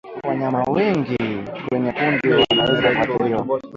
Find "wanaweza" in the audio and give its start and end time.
2.29-3.05